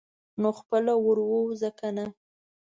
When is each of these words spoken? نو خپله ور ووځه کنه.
نو 0.41 0.49
خپله 0.59 0.93
ور 1.05 1.17
ووځه 1.23 1.69
کنه. 1.79 2.05